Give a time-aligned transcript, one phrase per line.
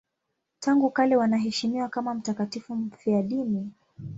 [0.59, 3.71] Tangu kale wanaheshimiwa kama mtakatifu mfiadini.